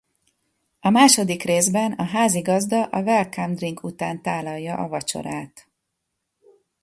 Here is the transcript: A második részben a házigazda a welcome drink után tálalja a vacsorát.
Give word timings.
A 0.79 0.89
második 0.89 1.43
részben 1.43 1.91
a 1.91 2.03
házigazda 2.03 2.83
a 2.85 3.01
welcome 3.01 3.53
drink 3.53 3.83
után 3.83 4.21
tálalja 4.21 4.75
a 4.77 4.87
vacsorát. 4.87 5.67